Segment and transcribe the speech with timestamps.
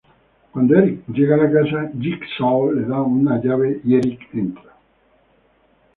[0.51, 4.73] Cuando Eric llega a la casa, Jigsaw le da una llave y Eric entra.